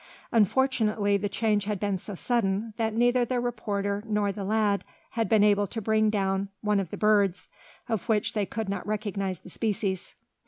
[0.31, 5.29] Unfortunately the change had been so sudden that neither the reporter nor the lad had
[5.29, 7.51] been able to bring down one of these birds,
[7.87, 10.15] of which they could not recognise the species.